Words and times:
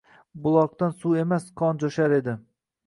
Buloqdan 0.45 0.95
suv 1.03 1.21
emas, 1.25 1.47
qon 1.63 1.85
jo’shar 1.87 2.19
edi 2.21 2.39